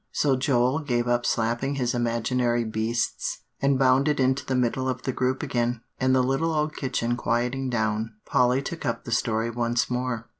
So 0.11 0.35
Joel 0.35 0.79
gave 0.79 1.07
up 1.07 1.27
slapping 1.27 1.75
his 1.75 1.93
imaginary 1.93 2.63
beasts, 2.63 3.41
and 3.61 3.77
bounded 3.77 4.19
into 4.19 4.43
the 4.43 4.55
middle 4.55 4.89
of 4.89 5.03
the 5.03 5.11
group 5.13 5.43
again, 5.43 5.81
and 5.99 6.15
the 6.15 6.23
little 6.23 6.53
old 6.55 6.75
kitchen 6.75 7.15
quieting 7.15 7.69
down, 7.69 8.15
Polly 8.25 8.63
took 8.63 8.83
up 8.83 9.03
the 9.03 9.11
story 9.11 9.51
once 9.51 9.91
more. 9.91 10.27